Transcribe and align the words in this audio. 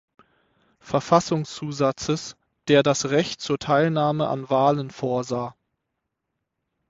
Verfassungszusatzes, 0.79 2.35
der 2.69 2.81
das 2.81 3.11
Recht 3.11 3.39
zur 3.39 3.59
Teilnahme 3.59 4.29
an 4.29 4.49
Wahlen 4.49 4.89
vorsah. 4.89 5.55